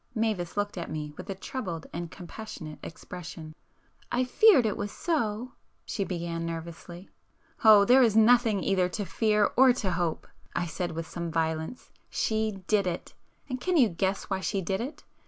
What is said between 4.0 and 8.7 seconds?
"I feared it was so—"... she began nervously. "Oh there is nothing